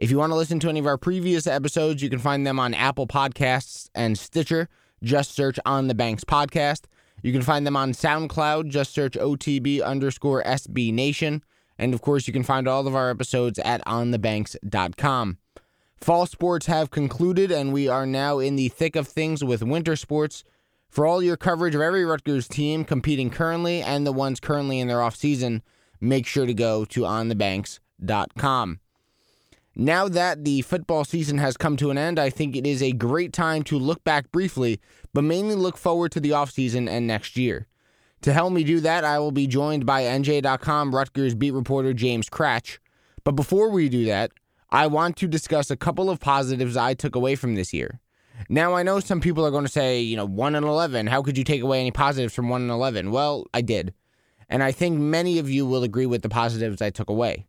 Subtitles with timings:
[0.00, 2.58] If you want to listen to any of our previous episodes, you can find them
[2.58, 4.66] on Apple Podcasts and Stitcher.
[5.02, 6.86] Just search On the Banks podcast.
[7.22, 8.70] You can find them on SoundCloud.
[8.70, 11.44] Just search OTB underscore SB Nation.
[11.78, 15.36] And of course, you can find all of our episodes at onthebanks.com.
[15.98, 19.96] Fall sports have concluded, and we are now in the thick of things with winter
[19.96, 20.44] sports.
[20.88, 24.88] For all your coverage of every Rutgers team competing currently and the ones currently in
[24.88, 25.62] their off season,
[26.00, 28.80] make sure to go to onthebanks.com.
[29.80, 32.92] Now that the football season has come to an end, I think it is a
[32.92, 34.78] great time to look back briefly,
[35.14, 37.66] but mainly look forward to the offseason and next year.
[38.20, 42.28] To help me do that, I will be joined by NJ.com Rutgers beat reporter James
[42.28, 42.76] Kratch.
[43.24, 44.32] But before we do that,
[44.68, 48.00] I want to discuss a couple of positives I took away from this year.
[48.50, 51.22] Now, I know some people are going to say, you know, 1 and 11, how
[51.22, 53.12] could you take away any positives from 1 and 11?
[53.12, 53.94] Well, I did.
[54.46, 57.46] And I think many of you will agree with the positives I took away.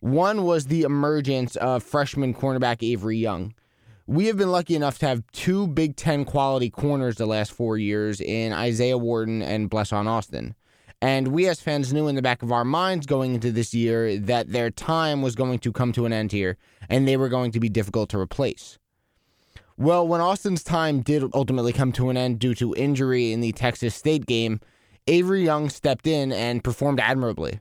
[0.00, 3.52] One was the emergence of freshman cornerback Avery Young.
[4.06, 7.76] We have been lucky enough to have two Big Ten quality corners the last four
[7.76, 10.54] years in Isaiah Wharton and Blessuan Austin.
[11.02, 14.18] And we as fans knew in the back of our minds going into this year
[14.18, 16.56] that their time was going to come to an end here
[16.88, 18.78] and they were going to be difficult to replace.
[19.76, 23.52] Well, when Austin's time did ultimately come to an end due to injury in the
[23.52, 24.60] Texas State game,
[25.06, 27.60] Avery Young stepped in and performed admirably.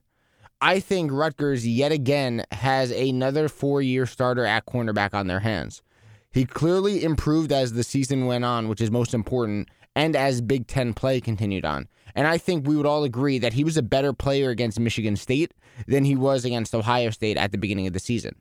[0.61, 5.81] I think Rutgers yet again has another four year starter at cornerback on their hands.
[6.31, 10.67] He clearly improved as the season went on, which is most important, and as Big
[10.67, 11.87] Ten play continued on.
[12.13, 15.15] And I think we would all agree that he was a better player against Michigan
[15.15, 15.53] State
[15.87, 18.35] than he was against Ohio State at the beginning of the season.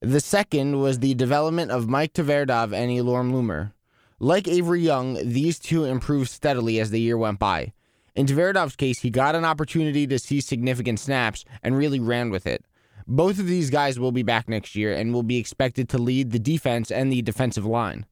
[0.00, 3.72] The second was the development of Mike Tverdov and Elorm Lumor.
[4.20, 7.72] Like Avery Young, these two improved steadily as the year went by.
[8.14, 12.46] In Tverdov's case, he got an opportunity to see significant snaps and really ran with
[12.46, 12.64] it.
[13.06, 16.30] Both of these guys will be back next year and will be expected to lead
[16.30, 18.04] the defense and the defensive line.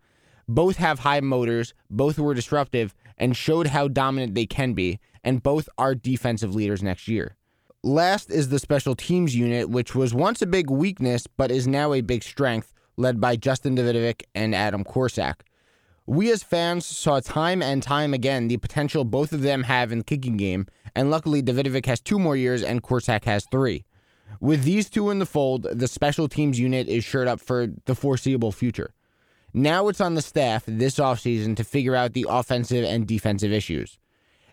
[0.49, 5.43] Both have high motors, both were disruptive, and showed how dominant they can be, and
[5.43, 7.37] both are defensive leaders next year.
[7.83, 11.93] Last is the special teams unit, which was once a big weakness but is now
[11.93, 15.43] a big strength, led by Justin Davidovich and Adam Korsak.
[16.11, 19.99] We as fans saw time and time again the potential both of them have in
[19.99, 23.85] the kicking game, and luckily Davidovich has two more years and Korsak has three.
[24.41, 27.95] With these two in the fold, the special teams unit is shored up for the
[27.95, 28.93] foreseeable future.
[29.55, 33.97] Now it's on the staff this offseason to figure out the offensive and defensive issues.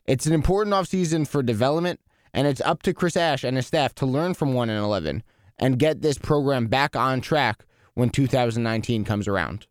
[0.06, 2.00] It's an important offseason for development,
[2.36, 5.24] and it's up to Chris Ash and his staff to learn from 1 and 11
[5.58, 7.66] and get this program back on track
[7.96, 9.66] when 2019 comes around.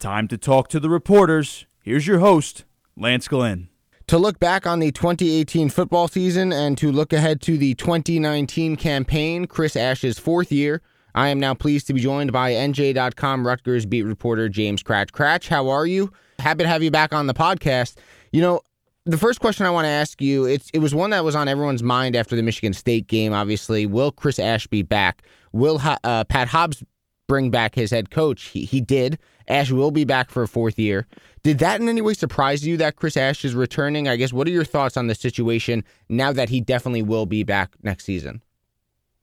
[0.00, 1.66] Time to talk to the reporters.
[1.82, 2.64] Here's your host,
[2.96, 3.68] Lance Glynn.
[4.06, 8.76] To look back on the 2018 football season and to look ahead to the 2019
[8.76, 10.80] campaign, Chris Ash's fourth year,
[11.14, 15.10] I am now pleased to be joined by NJ.com Rutgers beat reporter James Kratch.
[15.10, 16.10] Kratch, how are you?
[16.38, 17.96] Happy to have you back on the podcast.
[18.32, 18.62] You know,
[19.04, 21.46] the first question I want to ask you, it's it was one that was on
[21.46, 23.34] everyone's mind after the Michigan State game.
[23.34, 25.24] Obviously, will Chris Ash be back?
[25.52, 26.82] Will uh, Pat Hobbs
[27.28, 28.44] bring back his head coach?
[28.44, 29.18] He he did.
[29.50, 31.06] Ash will be back for a fourth year.
[31.42, 34.08] Did that in any way surprise you that Chris Ash is returning?
[34.08, 37.42] I guess what are your thoughts on the situation now that he definitely will be
[37.42, 38.42] back next season?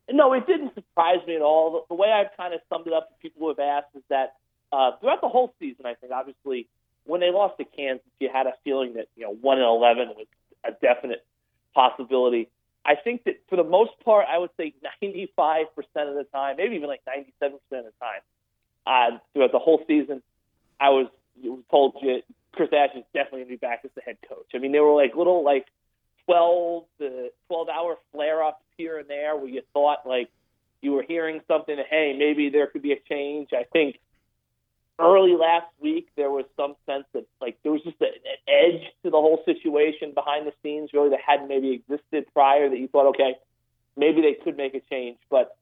[0.10, 1.86] No, it didn't surprise me at all.
[1.90, 4.36] The way I've kind of summed it up to people who have asked is that
[4.72, 6.68] uh, throughout the whole season, I think obviously
[7.06, 10.10] when they lost to Kansas, you had a feeling that you know one and eleven
[10.10, 10.28] was
[10.64, 11.26] a definite
[11.74, 12.50] possibility.
[12.86, 14.74] I think that for the most part, I would say
[15.04, 15.68] 95%
[16.08, 18.22] of the time, maybe even like 97% of the time,
[19.38, 20.22] throughout the whole season,
[20.80, 21.08] I was
[21.70, 22.22] told you
[22.54, 24.48] Chris Ash is definitely going to be back as the head coach.
[24.56, 25.68] I mean, there were like little like
[26.26, 30.30] 12 to 12 hour flare ups here and there where you thought like
[30.82, 33.50] you were hearing something that, hey, maybe there could be a change.
[33.54, 34.00] I think
[35.00, 38.82] early last week there was some sense that like there was just a, an edge
[39.04, 42.88] to the whole situation behind the scenes really that hadn't maybe existed prior that you
[42.88, 43.36] thought okay
[43.96, 45.56] maybe they could make a change but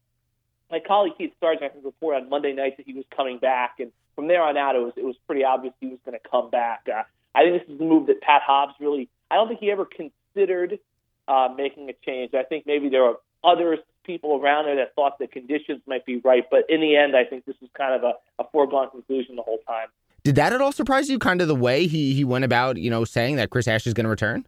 [0.72, 4.28] my colleague Keith think reported on Monday night that he was coming back and from
[4.28, 6.88] there on out it was it was pretty obvious he was going to come back
[6.94, 7.04] uh,
[7.34, 9.86] I think this is a move that Pat Hobbs really I don't think he ever
[9.86, 10.80] considered
[11.28, 15.20] uh, making a change I think maybe there are other people around there that thought
[15.20, 18.04] the conditions might be right but in the end I think this is kind of
[18.04, 19.88] a, a foregone conclusion the whole time.
[20.26, 21.20] Did that at all surprise you?
[21.20, 23.94] Kind of the way he he went about, you know, saying that Chris Ash is
[23.94, 24.48] going to return.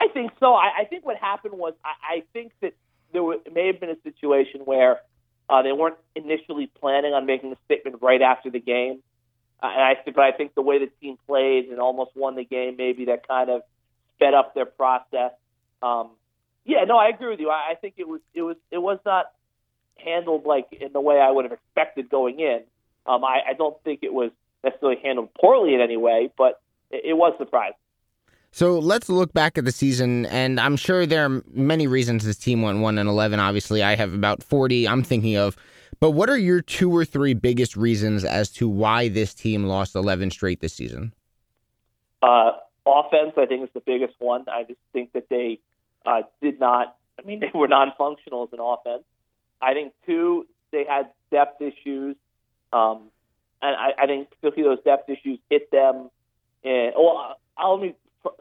[0.00, 0.54] I think so.
[0.54, 2.72] I, I think what happened was I, I think that
[3.12, 5.00] there were, may have been a situation where
[5.48, 9.02] uh, they weren't initially planning on making a statement right after the game,
[9.62, 12.44] uh, and I but I think the way the team played and almost won the
[12.44, 13.62] game, maybe that kind of
[14.14, 15.32] sped up their process.
[15.82, 16.10] Um,
[16.64, 17.50] yeah, no, I agree with you.
[17.50, 19.32] I, I think it was it was it was not
[19.96, 22.62] handled like in the way I would have expected going in.
[23.06, 24.30] Um, I, I don't think it was
[24.62, 26.60] necessarily handled poorly in any way, but
[26.90, 27.76] it, it was surprising.
[28.50, 32.38] So let's look back at the season, and I'm sure there are many reasons this
[32.38, 33.40] team went one and eleven.
[33.40, 35.56] Obviously, I have about forty I'm thinking of.
[36.00, 39.94] But what are your two or three biggest reasons as to why this team lost
[39.94, 41.12] eleven straight this season?
[42.22, 42.52] Uh,
[42.86, 44.44] offense, I think, is the biggest one.
[44.48, 45.60] I just think that they
[46.06, 46.96] uh, did not.
[47.18, 49.04] I mean, they were non-functional as an offense.
[49.60, 52.16] I think two, they had depth issues,
[52.72, 53.10] um,
[53.60, 56.10] and I, I think particularly those depth issues hit them.
[56.64, 57.94] And well, I'll let me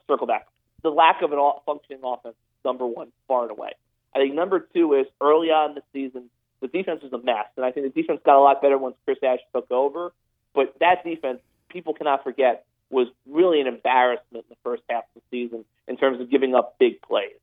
[0.07, 0.47] circle back.
[0.83, 3.71] The lack of an all, functioning offense, number one, far and away.
[4.15, 6.29] I think number two is early on in the season,
[6.59, 8.95] the defense was a mess, and I think the defense got a lot better once
[9.05, 10.11] Chris Ash took over.
[10.53, 11.39] But that defense,
[11.69, 15.97] people cannot forget, was really an embarrassment in the first half of the season in
[15.97, 17.35] terms of giving up big plays.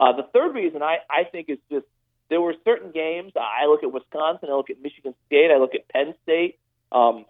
[0.00, 1.86] Uh, the third reason I, I think is just
[2.28, 3.32] there were certain games.
[3.36, 6.58] I look at Wisconsin, I look at Michigan State, I look at Penn State,
[6.90, 7.24] um,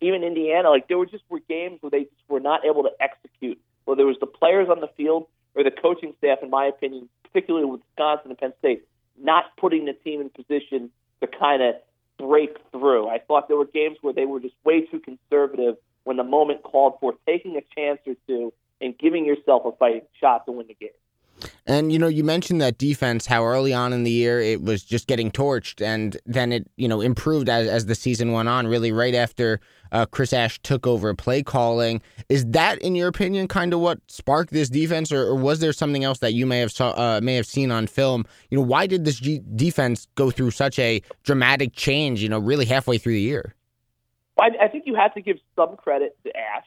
[0.00, 0.70] even Indiana.
[0.70, 3.60] Like there were just were games where they just were not able to execute.
[3.84, 7.08] Whether it was the players on the field or the coaching staff, in my opinion,
[7.24, 8.86] particularly with Wisconsin and Penn State,
[9.18, 11.74] not putting the team in position to kind of
[12.18, 13.08] break through.
[13.08, 16.62] I thought there were games where they were just way too conservative when the moment
[16.62, 20.66] called for taking a chance or two and giving yourself a fighting shot to win
[20.66, 20.90] the game.
[21.66, 24.82] And you know, you mentioned that defense, how early on in the year it was
[24.82, 28.66] just getting torched, and then it you know improved as as the season went on.
[28.66, 29.60] Really, right after
[29.92, 33.98] uh, Chris Ash took over play calling, is that, in your opinion, kind of what
[34.06, 37.20] sparked this defense, or, or was there something else that you may have saw, uh,
[37.22, 38.24] may have seen on film?
[38.50, 42.22] You know, why did this G- defense go through such a dramatic change?
[42.22, 43.54] You know, really halfway through the year.
[44.40, 46.64] I, I think you have to give some credit to Ash.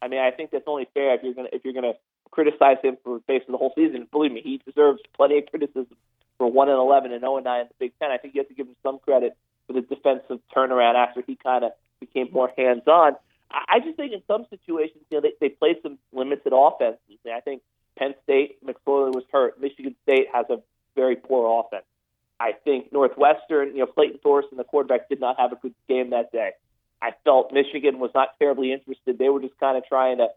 [0.00, 1.94] I mean, I think that's only fair if you're gonna if you're gonna
[2.32, 4.08] criticize him for basically the whole season.
[4.10, 5.96] Believe me, he deserves plenty of criticism
[6.38, 8.10] for one and eleven and zero and nine in the Big Ten.
[8.10, 9.36] I think you have to give him some credit
[9.68, 11.72] for the defensive turnaround after he kind of
[12.06, 13.16] became more hands on.
[13.50, 16.98] I just think in some situations, you know, they, they play some limited offenses.
[17.26, 17.62] I think
[17.98, 19.60] Penn State, McSorley was hurt.
[19.60, 20.62] Michigan State has a
[20.96, 21.84] very poor offense.
[22.40, 26.10] I think Northwestern, you know, Clayton Thorson, the quarterback, did not have a good game
[26.10, 26.52] that day.
[27.00, 29.18] I felt Michigan was not terribly interested.
[29.18, 30.28] They were just kind of trying to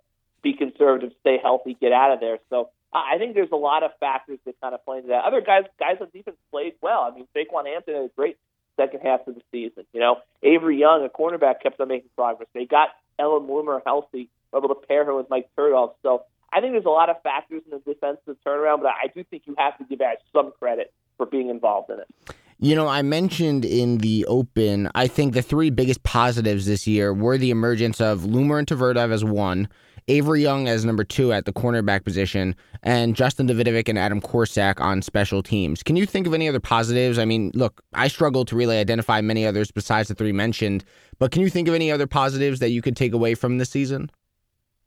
[0.43, 2.37] be conservative, stay healthy, get out of there.
[2.49, 5.25] So I think there's a lot of factors that kind of play into that.
[5.25, 7.01] Other guys, guys on defense played well.
[7.01, 8.37] I mean, Saquan Hampton had a great
[8.77, 9.85] second half of the season.
[9.93, 12.47] You know, Avery Young, a cornerback, kept on making progress.
[12.53, 12.89] They got
[13.19, 15.93] Elorm Lumor healthy, able to pair her with Mike Tverdov.
[16.03, 19.23] So I think there's a lot of factors in the defensive turnaround, but I do
[19.23, 22.35] think you have to give Ash some credit for being involved in it.
[22.57, 27.13] You know, I mentioned in the open, I think the three biggest positives this year
[27.13, 29.67] were the emergence of Lumor and Tverdov as one,
[30.07, 34.79] Avery Young as number two at the cornerback position, and Justin Davidovich and Adam Korsak
[34.79, 35.81] on special teams.
[35.81, 37.17] Can you think of any other positives?
[37.17, 40.83] I mean, look, I struggle to really identify many others besides the three mentioned,
[41.17, 43.69] but can you think of any other positives that you could take away from this
[43.69, 44.11] season?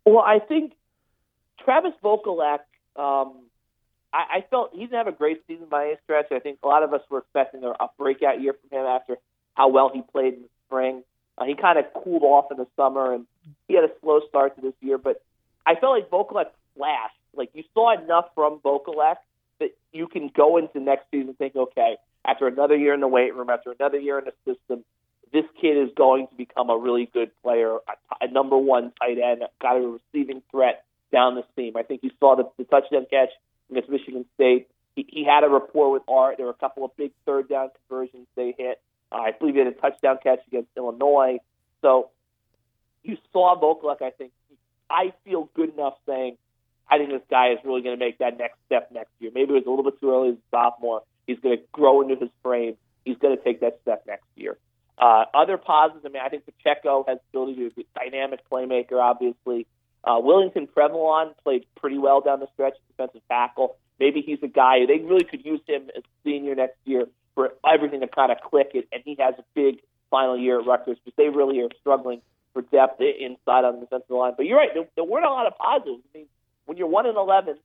[0.07, 0.75] Well, I think
[1.65, 2.61] Travis Vokolek,
[2.97, 3.41] um,
[4.13, 6.27] I, I felt he didn't have a great season by any stretch.
[6.31, 9.17] I think a lot of us were expecting a, a breakout year from him after
[9.55, 11.03] how well he played in the spring.
[11.37, 13.27] Uh, he kind of cooled off in the summer, and
[13.69, 14.99] he had a slow start to this year.
[14.99, 15.23] But
[15.67, 16.47] I felt like Vokolek
[16.77, 17.15] flashed.
[17.37, 19.17] Like you saw enough from Vokolek
[19.61, 23.09] that you can go into next season and think, okay, after another year in the
[23.09, 24.85] weight room, after another year in the system,
[25.33, 29.19] this kid is going to become a really good player, a, a number one tight
[29.19, 31.77] end, got a receiving threat down the seam.
[31.77, 33.31] I think you saw the, the touchdown catch
[33.71, 34.69] against Michigan State.
[34.97, 36.37] He, he had a rapport with Art.
[36.39, 38.81] There were a couple of big third down conversions they hit.
[39.13, 41.39] Uh, I believe he had a touchdown catch against Illinois.
[41.83, 42.11] So
[43.03, 44.33] you saw Vokolek, I think.
[44.91, 46.37] I feel good enough saying
[46.91, 49.31] I think this guy is really going to make that next step next year.
[49.35, 51.03] Maybe it was a little bit too early as a sophomore.
[51.27, 52.77] He's going to grow into his frame.
[53.05, 54.57] He's going to take that step next year.
[54.97, 58.41] Uh, other positives, I mean, I think Pacheco has the ability to be a dynamic
[58.51, 59.67] playmaker, obviously.
[60.03, 63.77] Uh, Willington Previlon played pretty well down the stretch, defensive tackle.
[64.01, 68.01] Maybe he's a guy they really could use him as senior next year for everything
[68.01, 71.17] to kind of click, it, and he has a big final year at Rutgers because
[71.17, 74.35] they really are struggling for depth inside on the defensive line.
[74.37, 76.03] But you're right, there, there weren't a lot of positives.
[76.15, 76.27] I mean,
[76.67, 77.57] when you're one and eleven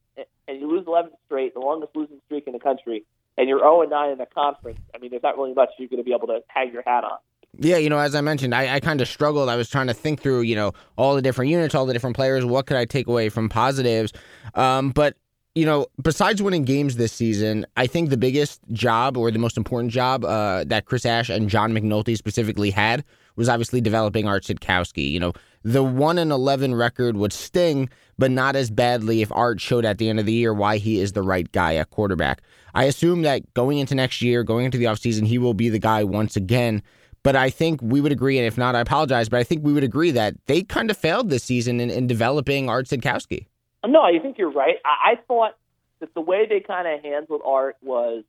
[0.48, 3.04] and you lose eleven straight, the longest losing streak in the country,
[3.36, 5.88] and you're zero and nine in the conference, I mean, there's not really much you're
[5.88, 7.18] going to be able to hang your hat on.
[7.58, 9.48] Yeah, you know, as I mentioned, I, I kind of struggled.
[9.48, 12.16] I was trying to think through, you know, all the different units, all the different
[12.16, 12.44] players.
[12.44, 14.12] What could I take away from positives?
[14.54, 15.16] Um, but
[15.54, 19.56] you know, besides winning games this season, I think the biggest job or the most
[19.56, 23.04] important job uh, that Chris Ash and John McNulty specifically had
[23.36, 25.10] was obviously developing Art Sitkowski.
[25.10, 27.88] You know, the one and eleven record would sting,
[28.18, 31.00] but not as badly if Art showed at the end of the year why he
[31.00, 32.42] is the right guy at quarterback.
[32.74, 35.78] I assume that going into next year, going into the offseason, he will be the
[35.78, 36.82] guy once again.
[37.22, 39.72] But I think we would agree, and if not, I apologize, but I think we
[39.72, 43.46] would agree that they kind of failed this season in, in developing Art Sitkowski.
[43.86, 44.76] No, I think you're right.
[44.84, 45.56] I, I thought
[46.00, 48.24] that the way they kind of handled Art was,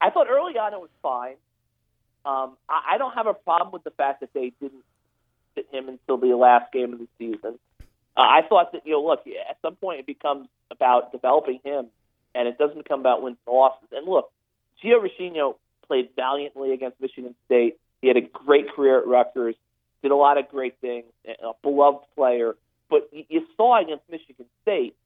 [0.00, 1.34] I thought early on it was fine.
[2.24, 4.84] Um, I, I don't have a problem with the fact that they didn't
[5.54, 7.58] sit him until the last game of the season.
[8.16, 11.86] Uh, I thought that you know, look, at some point it becomes about developing him,
[12.34, 13.88] and it doesn't become about wins and losses.
[13.92, 14.30] And look,
[14.82, 17.78] Gio Rescigno played valiantly against Michigan State.
[18.00, 19.56] He had a great career at Rutgers,
[20.02, 22.56] did a lot of great things, a beloved player.
[22.88, 24.96] But you saw against Michigan State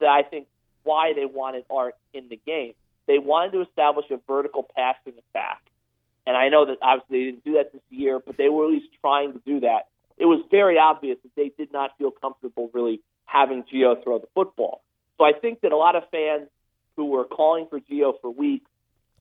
[0.00, 0.46] that I think
[0.84, 2.74] why they wanted Art in the game.
[3.06, 5.62] They wanted to establish a vertical passing attack.
[6.28, 8.70] And I know that obviously they didn't do that this year, but they were at
[8.70, 9.88] least trying to do that.
[10.18, 14.28] It was very obvious that they did not feel comfortable really having Gio throw the
[14.34, 14.82] football.
[15.16, 16.48] So I think that a lot of fans
[16.96, 18.70] who were calling for Gio for weeks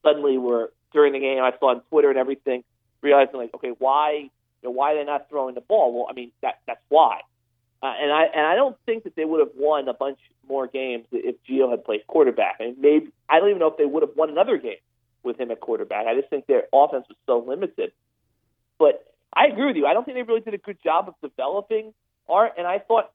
[0.03, 1.41] suddenly were during the game.
[1.41, 2.65] I saw on Twitter and everything,
[3.01, 4.29] realizing like, okay, why, you
[4.63, 5.93] know, why are they not throwing the ball?
[5.93, 7.21] Well, I mean, that that's why.
[7.81, 10.67] Uh, and I and I don't think that they would have won a bunch more
[10.67, 12.57] games if Gio had played quarterback.
[12.59, 14.81] And maybe I don't even know if they would have won another game
[15.23, 16.07] with him at quarterback.
[16.07, 17.91] I just think their offense was so limited.
[18.79, 19.85] But I agree with you.
[19.85, 21.93] I don't think they really did a good job of developing
[22.29, 22.53] Art.
[22.57, 23.11] And I thought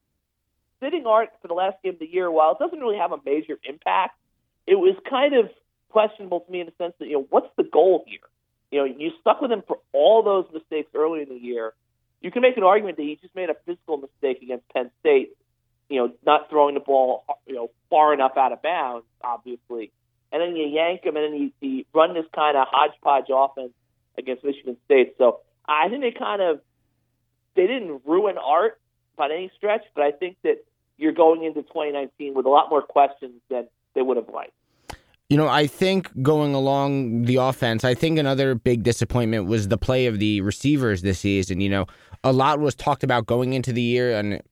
[0.81, 3.19] sitting Art for the last game of the year, while it doesn't really have a
[3.25, 4.19] major impact,
[4.67, 5.51] it was kind of
[5.89, 8.21] questionable to me in the sense that you know what's the goal here?
[8.71, 11.75] You know, you stuck with him for all those mistakes early in the year
[12.23, 15.37] you can make an argument that he just made a physical mistake against Penn State,
[15.89, 19.91] you know, not throwing the ball, you know, far enough out of bounds, obviously.
[20.31, 23.73] And then you yank him, and then you, you run this kind of hodgepodge offense
[24.19, 25.15] against Michigan State.
[25.19, 26.61] So I think they kind of
[27.55, 28.81] they didn't ruin art
[29.17, 30.65] by any stretch, but I think that
[30.97, 34.53] you're going into 2019 with a lot more questions than they would have liked.
[35.29, 39.79] You know, I think going along the offense, I think another big disappointment was the
[39.79, 41.61] play of the receivers this season.
[41.61, 41.87] You know,
[42.23, 44.43] a lot was talked about going into the year and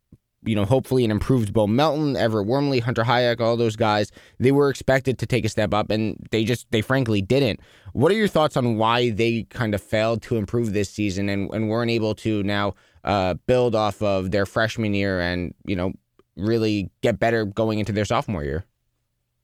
[0.44, 4.52] you know, hopefully an improved Bo Melton, Everett Wormley, Hunter Hayek, all those guys, they
[4.52, 7.60] were expected to take a step up and they just, they frankly didn't.
[7.92, 11.52] What are your thoughts on why they kind of failed to improve this season and,
[11.52, 15.92] and weren't able to now uh, build off of their freshman year and, you know,
[16.36, 18.64] really get better going into their sophomore year?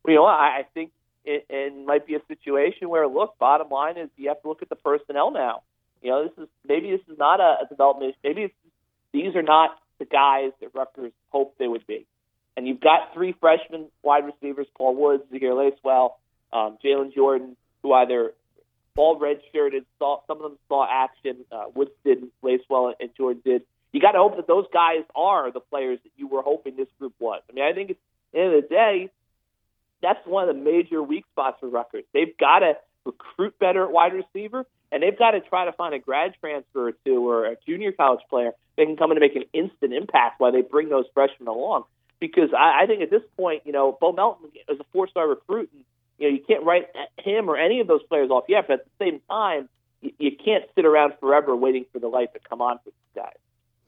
[0.07, 0.93] You know, I think
[1.25, 4.63] it, it might be a situation where, look, bottom line is you have to look
[4.63, 5.63] at the personnel now.
[6.01, 8.15] You know, this is maybe this is not a, a development.
[8.23, 8.55] Maybe
[9.13, 12.07] these are not the guys that Rutgers hoped they would be.
[12.57, 16.13] And you've got three freshman wide receivers: Paul Woods, Zahir Lacewell,
[16.53, 18.33] um, Jalen Jordan, who either
[18.97, 21.45] all redshirted, saw some of them saw action.
[21.53, 23.63] Uh, Woods didn't, Lacewell and Jordan did.
[23.93, 26.89] You got to hope that those guys are the players that you were hoping this
[26.99, 27.43] group was.
[27.49, 27.97] I mean, I think at
[28.33, 29.11] the end of the day,
[30.03, 32.05] that's one of the major weak spots for Rutgers.
[32.13, 32.75] They've got to
[33.05, 36.89] recruit better at wide receiver, and they've got to try to find a grad transfer
[36.89, 39.93] or two or a junior college player that can come in and make an instant
[39.93, 41.85] impact while they bring those freshmen along.
[42.19, 45.71] Because I, I think at this point, you know, Bo Melton is a four-star recruit,
[45.73, 45.85] and
[46.19, 46.89] you know you can't write
[47.19, 48.67] him or any of those players off yet.
[48.69, 49.69] But at the same time,
[50.01, 53.23] you, you can't sit around forever waiting for the light to come on for these
[53.23, 53.37] guys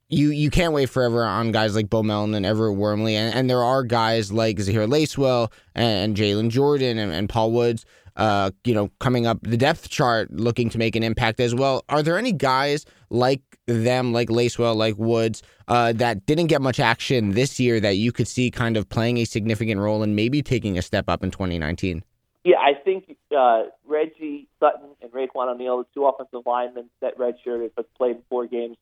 [0.09, 3.49] you you can't wait forever on guys like Bo Melton and Everett Wormley, and, and
[3.51, 7.85] there are guys like Zahir Lacewell and, and Jalen Jordan and, and, Paul Woods,
[8.19, 11.85] uh, you know, coming up the depth chart looking to make an impact as well.
[11.89, 16.79] Are there any guys like them, like Lacewell, like Woods, uh, that didn't get much
[16.79, 20.43] action this year that you could see kind of playing a significant role and maybe
[20.43, 22.05] taking a step up in 2019?
[22.45, 27.71] Yeah, I think uh, Reggie Sutton and Raekwon O'Neal, the two offensive linemen that redshirted
[27.75, 28.77] but played four games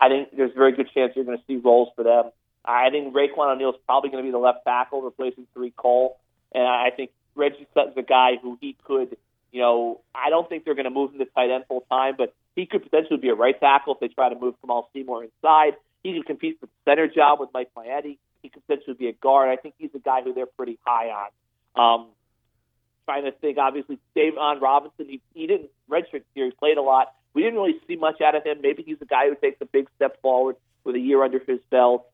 [0.00, 2.30] I think there's a very good chance you're going to see roles for them.
[2.64, 6.18] I think Raekwon O'Neal is probably going to be the left tackle replacing Tariq Cole,
[6.52, 9.16] and I think Reggie Sutton's a guy who he could,
[9.52, 12.14] you know, I don't think they're going to move him to tight end full time,
[12.16, 15.24] but he could potentially be a right tackle if they try to move Kamaal Seymour
[15.24, 15.74] inside.
[16.02, 18.18] He could compete for the center job with Mike Maietti.
[18.42, 19.48] He could potentially be a guard.
[19.50, 21.30] I think he's a guy who they're pretty high on.
[21.76, 22.08] Um,
[23.04, 26.46] trying to think, obviously, Davon Robinson, he, he didn't redshirt here.
[26.46, 27.14] He played a lot.
[27.34, 28.58] We didn't really see much out of him.
[28.62, 31.58] Maybe he's a guy who takes a big step forward with a year under his
[31.70, 32.06] belt.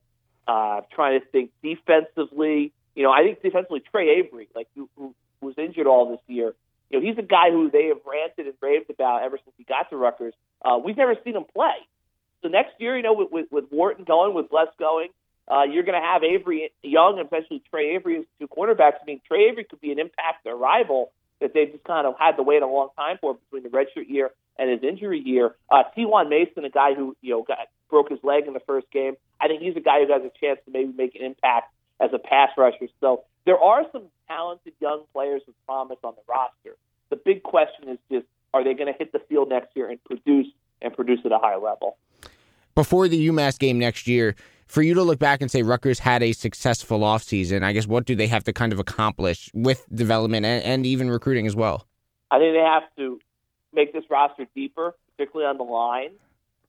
[0.48, 2.72] Uh, trying to think defensively.
[2.94, 6.54] You know, I think defensively, Trey Avery, like who, who was injured all this year,
[6.90, 9.64] you know, he's a guy who they have ranted and raved about ever since he
[9.64, 10.34] got to Rutgers.
[10.62, 11.76] Uh, we've never seen him play.
[12.42, 15.08] So next year, you know, with, with, with Wharton going, with Bless going,
[15.50, 18.94] uh, you're going to have Avery Young and eventually Trey Avery as two quarterbacks.
[19.00, 22.36] I mean, Trey Avery could be an impact arrival that they've just kind of had
[22.36, 25.54] to wait a long time for between the redshirt year and his injury year.
[25.70, 27.58] Uh, T1 Mason, a guy who you know got,
[27.90, 30.30] broke his leg in the first game, I think he's a guy who has a
[30.40, 31.72] chance to maybe make an impact
[32.02, 32.88] as a pass rusher.
[33.00, 36.76] So there are some talented young players with promise on the roster.
[37.10, 40.02] The big question is just are they going to hit the field next year and
[40.04, 40.48] produce
[40.82, 41.96] and produce at a high level?
[42.74, 44.34] Before the UMass game next year,
[44.66, 48.06] for you to look back and say Rutgers had a successful offseason, I guess what
[48.06, 51.86] do they have to kind of accomplish with development and, and even recruiting as well?
[52.30, 53.20] I think they have to
[53.74, 56.12] make this roster deeper, particularly on the line.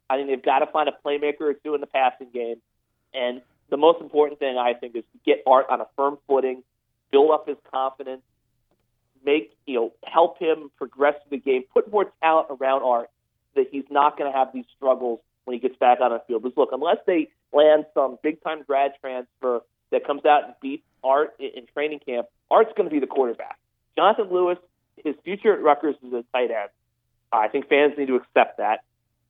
[0.09, 2.57] I think they've got to find a playmaker or two in the passing game.
[3.13, 3.41] And
[3.73, 6.61] the most important thing, I think, is to get Art on a firm footing,
[7.11, 8.21] build up his confidence,
[9.25, 13.09] make, you know, help him progress through the game, put more talent around Art
[13.55, 16.43] that he's not going to have these struggles when he gets back on the field.
[16.43, 19.61] Because look, unless they land some big time grad transfer
[19.91, 23.07] that comes out and beats Art in, in training camp, Art's going to be the
[23.07, 23.57] quarterback.
[23.97, 24.59] Jonathan Lewis,
[25.03, 26.69] his future at Rutgers is a tight end.
[27.31, 28.81] I think fans need to accept that.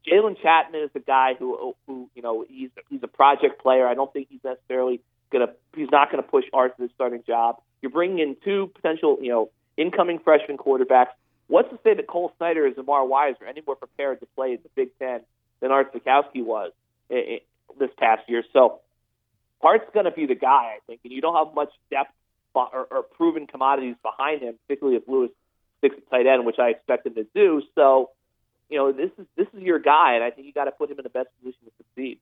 [0.07, 3.87] Jalen Chapman is a guy who, who you know, he's he's a project player.
[3.87, 5.47] I don't think he's necessarily gonna.
[5.75, 7.61] He's not gonna push Art to the starting job.
[7.81, 11.11] You're bringing in two potential, you know, incoming freshman quarterbacks.
[11.47, 14.53] What's to say that Cole Snyder is Amar Wise or any more prepared to play
[14.53, 15.21] in the Big Ten
[15.59, 16.71] than Art Sitkowski was
[17.09, 18.43] this past year?
[18.53, 18.79] So
[19.61, 22.11] Art's going to be the guy, I think, and you don't have much depth
[22.53, 25.31] or, or proven commodities behind him, particularly if Lewis
[25.79, 27.61] sticks at tight end, which I expect him to do.
[27.75, 28.11] So,
[28.73, 30.89] you know, this is this is your guy, and I think you got to put
[30.89, 32.19] him in the best position to succeed.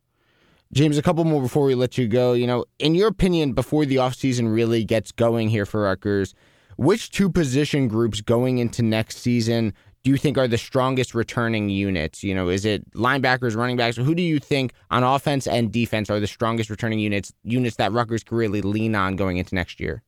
[0.74, 2.34] James, a couple more before we let you go.
[2.34, 6.36] You know, in your opinion, before the offseason really gets going here for Rutgers,
[6.76, 11.70] which two position groups going into next season do you think are the strongest returning
[11.70, 12.22] units?
[12.24, 13.96] You know, is it linebackers, running backs?
[13.96, 17.32] Who do you think on offense and defense are the strongest returning units?
[17.44, 20.02] Units that Rutgers can really lean on going into next year.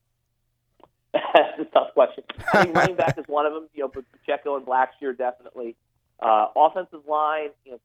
[1.14, 2.24] That's a tough question.
[2.54, 3.70] I think running back is one of them.
[3.74, 5.76] You know, Pacheco and Blackshear definitely.
[6.24, 7.80] Uh, offensive line, you know,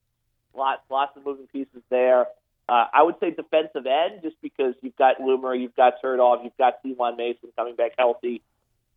[0.55, 2.27] lots lots of moving pieces there.
[2.69, 6.57] Uh, I would say defensive end, just because you've got Lumor, you've got Tverdov, you've
[6.59, 8.43] got T1 Mason coming back healthy.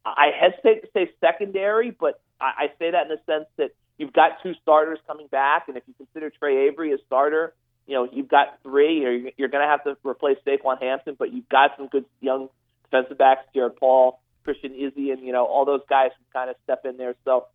[0.05, 4.13] I hesitate to say secondary, but I, I say that in the sense that you've
[4.13, 7.53] got two starters coming back, and if you consider Trey Avery a starter,
[7.87, 9.05] you know you've got three.
[9.05, 12.05] Or you're, you're going to have to replace Saquan Hampton, but you've got some good
[12.19, 12.49] young
[12.83, 16.57] defensive backs, Jared Paul, Christian Izzo, and you know all those guys who kind of
[16.63, 17.15] step in there.
[17.25, 17.45] So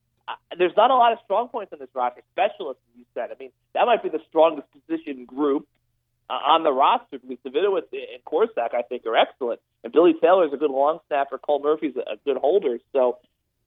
[0.59, 2.23] there's not a lot of strong points on this roster.
[2.33, 3.31] Specialists, as you said.
[3.31, 5.67] I mean, that might be the strongest position group
[6.29, 9.61] uh, on the roster because Davidovich and Korsak, I think, are excellent.
[9.85, 11.39] And Billy Taylor is a good long snapper.
[11.39, 12.79] Cole Murphy's a, a good holder.
[12.93, 13.19] So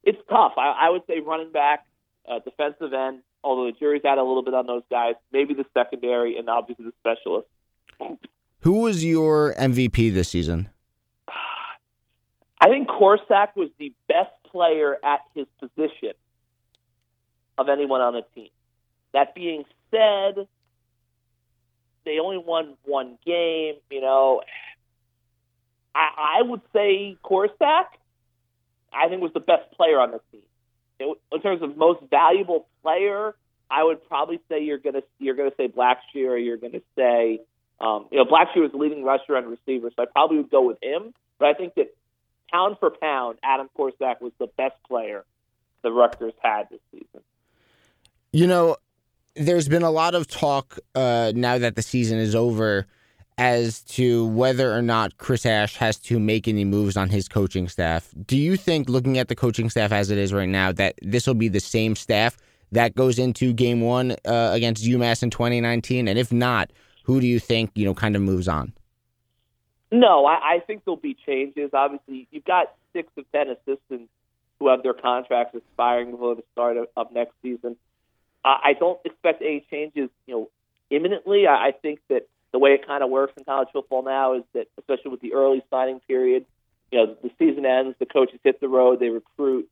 [0.03, 0.53] it's tough.
[0.57, 1.85] I, I would say running back,
[2.29, 5.65] uh, defensive end, although the jury's out a little bit on those guys, maybe the
[5.73, 7.47] secondary, and obviously the specialist.
[8.61, 10.69] Who was your MVP this season?
[12.61, 16.13] I think Korsak was the best player at his position
[17.59, 18.49] of anyone on the team.
[19.13, 20.47] That being said,
[22.05, 23.75] they only won one game.
[23.91, 24.41] You know,
[25.93, 27.85] I, I would say Korsak.
[28.91, 30.41] I think was the best player on the team.
[30.99, 33.35] It, in terms of most valuable player,
[33.69, 36.29] I would probably say you're gonna you're gonna say Blackshear.
[36.29, 37.41] Or you're gonna say
[37.79, 40.81] um, you know Blackshear was leading rusher and receiver, so I probably would go with
[40.81, 41.13] him.
[41.37, 41.93] But I think that
[42.51, 45.25] pound for pound, Adam Korsak was the best player
[45.81, 47.21] the Rutgers had this season.
[48.31, 48.77] You know,
[49.35, 52.85] there's been a lot of talk uh, now that the season is over
[53.39, 57.69] as to whether or not Chris Ash has to make any moves on his coaching
[57.69, 58.13] staff.
[58.25, 61.25] Do you think, looking at the coaching staff as it is right now, that this
[61.25, 62.37] will be the same staff
[62.73, 66.07] that goes into Game One uh, against UMass in 2019?
[66.07, 66.71] And if not,
[67.03, 68.73] who do you think you know kind of moves on?
[69.91, 71.71] No, I, I think there'll be changes.
[71.73, 74.11] Obviously, you've got six of ten assistants
[74.59, 77.77] who have their contracts expiring before the start of, of next season.
[78.43, 80.49] Uh, I don't expect any changes, you know,
[80.89, 81.47] imminently.
[81.47, 84.43] I, I think that the way it kind of works in college football now is
[84.53, 86.45] that, especially with the early signing period,
[86.91, 89.69] you know, the season ends, the coaches hit the road, they recruit,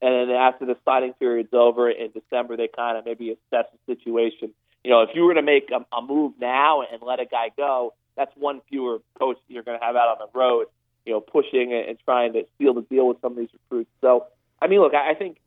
[0.00, 3.94] and then after the signing period's over in December, they kind of maybe assess the
[3.94, 4.52] situation.
[4.82, 7.50] You know, if you were to make a, a move now and let a guy
[7.56, 10.66] go, that's one fewer coach you're going to have out on the road,
[11.06, 13.90] you know, pushing and, trying to seal the deal with some of these recruits.
[14.00, 14.26] So,
[14.60, 15.38] I mean, look, I think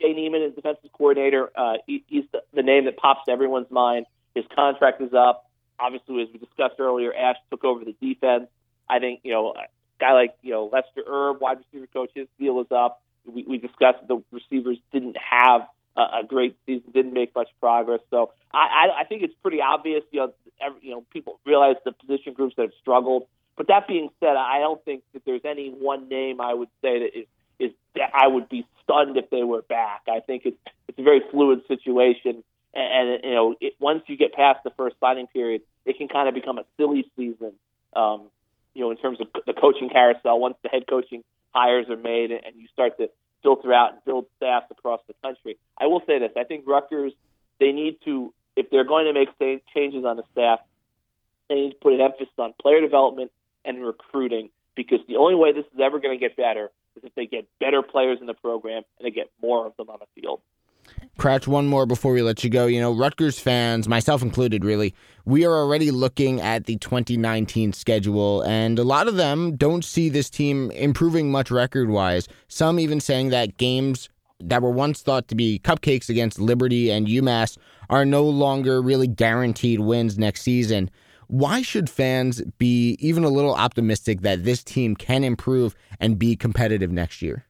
[0.00, 1.50] Jay Niemann is defensive coordinator.
[1.54, 4.06] Uh, he, he's the, the name that pops to everyone's mind.
[4.34, 5.44] His contract is up
[5.78, 8.48] obviously, as we discussed earlier, Ash took over the defense.
[8.88, 9.66] I think you know a
[10.00, 13.02] guy like you know Lester Erb, wide receiver coach, his deal is up.
[13.24, 15.62] we, we discussed the receivers didn't have
[15.96, 18.00] a, a great season, didn't make much progress.
[18.10, 20.02] So I, I, I think it's pretty obvious.
[20.10, 23.26] You know, every, you know, people realize the position groups that have struggled.
[23.56, 27.00] But that being said, I don't think that there's any one name I would say
[27.00, 27.26] that is
[27.60, 30.02] is that I would be stunned if they were back.
[30.08, 30.56] I think it's
[30.88, 32.44] it's a very fluid situation,
[32.74, 36.08] and, and you know, it, once you get past the first signing period, it can
[36.08, 37.52] kind of become a silly season.
[37.94, 38.28] Um,
[38.74, 41.22] you know, in terms of the coaching carousel, once the head coaching
[41.54, 43.08] hires are made and you start to
[43.42, 45.56] filter out and build staffs across the country.
[45.78, 47.12] I will say this: I think Rutgers
[47.60, 49.28] they need to, if they're going to make
[49.72, 50.60] changes on the staff,
[51.48, 53.30] they need to put an emphasis on player development
[53.64, 57.14] and recruiting because the only way this is ever going to get better is if
[57.14, 60.20] they get better players in the program and they get more of them on the
[60.20, 60.40] field.
[61.18, 62.66] Kratch, one more before we let you go.
[62.66, 68.42] You know, Rutgers fans, myself included, really, we are already looking at the 2019 schedule,
[68.42, 72.28] and a lot of them don't see this team improving much record wise.
[72.48, 74.08] Some even saying that games
[74.40, 77.56] that were once thought to be cupcakes against Liberty and UMass
[77.88, 80.90] are no longer really guaranteed wins next season.
[81.28, 86.36] Why should fans be even a little optimistic that this team can improve and be
[86.36, 87.46] competitive next year?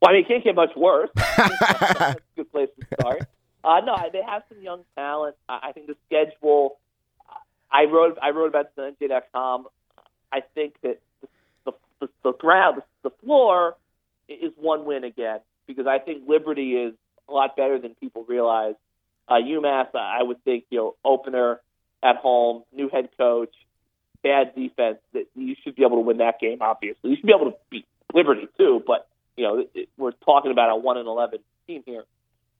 [0.00, 1.10] Well, I mean, it can't get much worse.
[1.14, 1.40] That's
[2.00, 3.22] a good place to start.
[3.62, 5.36] Uh, no, they have some young talent.
[5.48, 6.78] I think the schedule.
[7.72, 8.18] I wrote.
[8.22, 9.66] I wrote about the NJ.com.
[10.30, 11.00] I think that
[11.64, 13.76] the the, the ground, the floor,
[14.28, 16.94] is one win again because I think Liberty is
[17.28, 18.74] a lot better than people realize.
[19.26, 21.60] Uh, UMass, I would think, you know, opener
[22.04, 23.54] at home, new head coach,
[24.22, 24.98] bad defense.
[25.14, 26.58] That you should be able to win that game.
[26.60, 28.82] Obviously, you should be able to beat Liberty too.
[28.86, 29.64] But you know,
[29.96, 32.04] we're talking about a one and eleven team here.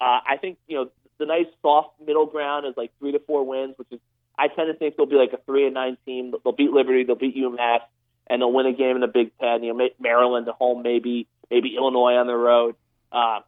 [0.01, 3.47] Uh, I think you know the nice soft middle ground is like three to four
[3.47, 4.01] wins, which is
[4.37, 6.35] I tend to think they'll be like a three and nine team.
[6.43, 7.81] They'll beat Liberty, they'll beat UMass,
[8.27, 9.63] and they'll win a game in the Big Ten.
[9.63, 12.75] You know, Maryland at home, maybe maybe Illinois on the road.
[13.13, 13.41] Uh,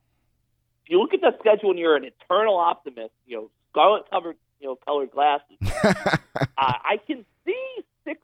[0.85, 4.37] if you look at the schedule and you're an eternal optimist, you know, scarlet covered,
[4.61, 8.21] you know, colored glasses, uh, I can see six.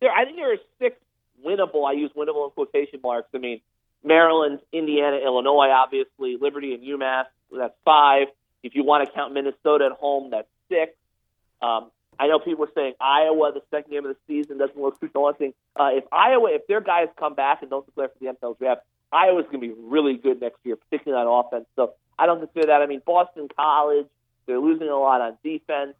[0.00, 0.96] There, I think there are six
[1.44, 1.88] winnable.
[1.88, 3.28] I use winnable in quotation marks.
[3.34, 3.60] I mean,
[4.02, 8.28] Maryland, Indiana, Illinois, obviously, Liberty and UMass, that's five.
[8.62, 10.92] If you want to count Minnesota at home, that's six.
[11.62, 15.00] Um, I know people are saying Iowa, the second game of the season, doesn't look
[15.00, 15.54] too daunting.
[15.74, 18.82] Uh, if Iowa, if their guys come back and don't declare for the NFL draft,
[19.12, 21.66] Iowa's going to be really good next year, particularly on offense.
[21.76, 22.82] So I don't consider that.
[22.82, 24.06] I mean, Boston College,
[24.46, 25.94] they're losing a lot on defense.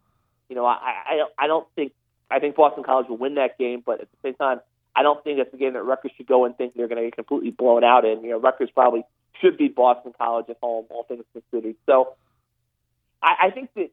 [0.49, 1.93] You know, I, I, I don't think
[2.29, 4.61] I think Boston College will win that game, but at the same time,
[4.95, 7.07] I don't think it's a game that Rutgers should go and think they're going to
[7.07, 8.23] get completely blown out in.
[8.23, 9.03] You know, Rutgers probably
[9.39, 11.75] should beat Boston College at home, all things considered.
[11.85, 12.15] So
[13.21, 13.89] I, I think that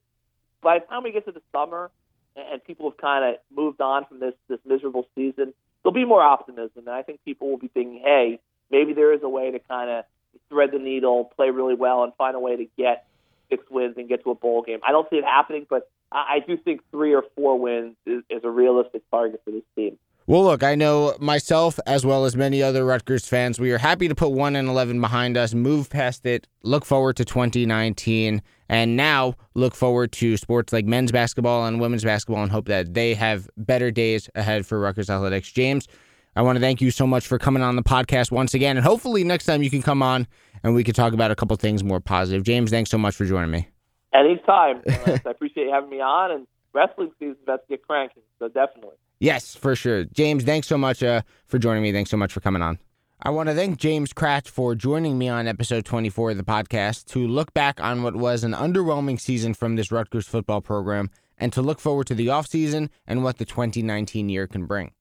[0.62, 1.90] by the time we get to the summer
[2.36, 6.22] and people have kind of moved on from this this miserable season, there'll be more
[6.22, 9.58] optimism, and I think people will be thinking, hey, maybe there is a way to
[9.58, 10.04] kind of
[10.48, 13.06] thread the needle, play really well, and find a way to get
[13.50, 14.80] six wins and get to a bowl game.
[14.86, 18.40] I don't see it happening, but I, do think three or four wins is, is
[18.44, 19.98] a realistic target for this team.
[20.26, 24.08] Well, look, I know myself as well as many other Rutgers fans, we are happy
[24.08, 28.96] to put 1 and 11 behind us, move past it, look forward to 2019, and
[28.96, 33.14] now look forward to sports like men's basketball and women's basketball and hope that they
[33.14, 35.50] have better days ahead for Rutgers Athletics.
[35.50, 35.88] James,
[36.36, 38.84] I want to thank you so much for coming on the podcast once again, and
[38.84, 40.26] hopefully next time you can come on
[40.62, 42.42] and we can talk about a couple things more positive.
[42.42, 43.68] James, thanks so much for joining me.
[44.12, 44.82] Anytime.
[44.86, 48.96] I appreciate you having me on, and wrestling season's about to get cranking, so definitely.
[49.20, 50.04] Yes, for sure.
[50.04, 51.92] James, thanks so much uh, for joining me.
[51.92, 52.78] Thanks so much for coming on.
[53.20, 57.06] I want to thank James Kratch for joining me on episode 24 of the podcast
[57.06, 61.52] to look back on what was an underwhelming season from this Rutgers football program and
[61.52, 64.92] to look forward to the offseason and what the 2019 year can bring.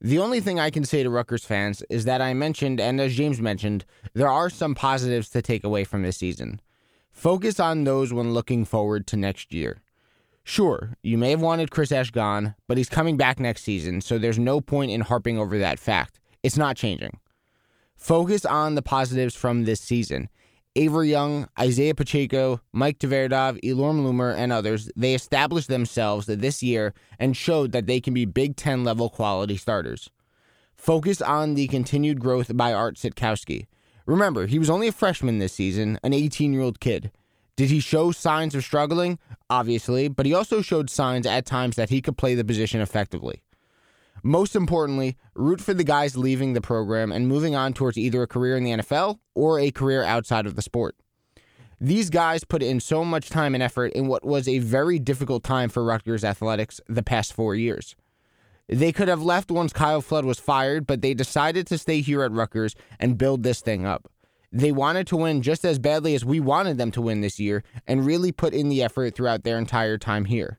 [0.00, 3.14] The only thing I can say to Rutgers fans is that I mentioned, and as
[3.14, 6.60] James mentioned, there are some positives to take away from this season.
[7.10, 9.78] Focus on those when looking forward to next year.
[10.44, 14.18] Sure, you may have wanted Chris Ash gone, but he's coming back next season, so
[14.18, 16.20] there's no point in harping over that fact.
[16.42, 17.18] It's not changing.
[17.96, 20.28] Focus on the positives from this season.
[20.76, 26.92] Avery Young, Isaiah Pacheco, Mike Tverdov, Elorm Lumor, and others, they established themselves this year
[27.18, 30.10] and showed that they can be Big Ten level quality starters.
[30.76, 33.66] Focus on the continued growth by Art Sitkowski.
[34.04, 37.10] Remember, he was only a freshman this season, an 18 year old kid.
[37.56, 39.18] Did he show signs of struggling?
[39.48, 43.42] Obviously, but he also showed signs at times that he could play the position effectively.
[44.26, 48.26] Most importantly, root for the guys leaving the program and moving on towards either a
[48.26, 50.96] career in the NFL or a career outside of the sport.
[51.80, 55.44] These guys put in so much time and effort in what was a very difficult
[55.44, 57.94] time for Rutgers athletics the past four years.
[58.68, 62.24] They could have left once Kyle Flood was fired, but they decided to stay here
[62.24, 64.10] at Rutgers and build this thing up.
[64.50, 67.62] They wanted to win just as badly as we wanted them to win this year
[67.86, 70.58] and really put in the effort throughout their entire time here.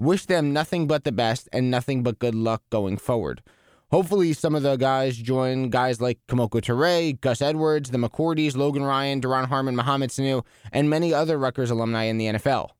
[0.00, 3.42] Wish them nothing but the best and nothing but good luck going forward.
[3.90, 8.82] Hopefully, some of the guys join guys like Kemoko Turay, Gus Edwards, the McCourties, Logan
[8.82, 12.70] Ryan, Duron Harmon, Mohamed Sanu, and many other Rutgers alumni in the NFL.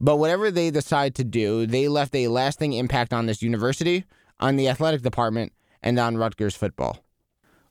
[0.00, 4.04] But whatever they decide to do, they left a lasting impact on this university,
[4.38, 5.52] on the athletic department,
[5.82, 7.04] and on Rutgers football.